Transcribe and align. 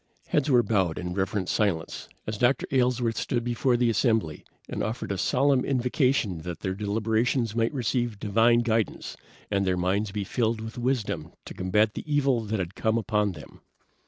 Heads 0.29 0.49
were 0.49 0.63
bowed 0.63 0.97
in 0.97 1.13
reverent 1.13 1.47
silence 1.47 2.09
as 2.25 2.39
Dr. 2.39 2.65
Aylesworth 2.71 3.17
stood 3.17 3.43
before 3.43 3.77
the 3.77 3.91
assembly 3.91 4.43
and 4.67 4.81
offered 4.81 5.11
a 5.11 5.17
solemn 5.19 5.63
invocation 5.63 6.39
that 6.39 6.61
their 6.61 6.73
deliberations 6.73 7.55
might 7.55 7.71
receive 7.71 8.17
divine 8.17 8.61
guidance, 8.61 9.15
and 9.51 9.63
their 9.63 9.77
minds 9.77 10.11
be 10.11 10.23
filled 10.23 10.59
with 10.59 10.79
wisdom 10.79 11.33
to 11.45 11.53
combat 11.53 11.93
the 11.93 12.11
evil 12.11 12.39
that 12.45 12.57
had 12.57 12.73
come 12.73 12.97
upon 12.97 13.33
them. 13.33 13.61